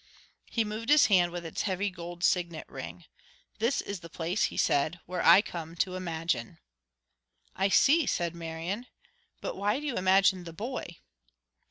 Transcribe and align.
He 0.49 0.63
moved 0.63 0.89
his 0.89 1.05
hand, 1.13 1.31
with 1.31 1.45
its 1.45 1.61
heavy 1.61 1.91
gold 1.91 2.23
signet 2.23 2.67
ring. 2.67 3.05
"This 3.59 3.81
is 3.81 3.99
the 3.99 4.09
place," 4.09 4.45
he 4.45 4.57
said, 4.57 4.99
"where 5.05 5.23
I 5.23 5.43
come 5.43 5.75
to 5.75 5.93
imagine." 5.95 6.57
"I 7.55 7.69
see," 7.69 8.07
said 8.07 8.33
Marian. 8.33 8.87
"But 9.41 9.55
why 9.55 9.79
do 9.79 9.85
you 9.85 9.97
imagine 9.97 10.43
the 10.45 10.53
boy?" 10.53 10.97